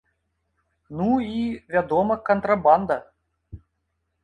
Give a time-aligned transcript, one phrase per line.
[1.01, 1.35] Ну і,
[1.77, 2.99] вядома, кантрабанда.